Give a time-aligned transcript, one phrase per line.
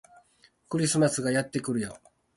[0.67, 1.99] クリスマスがやってくるよ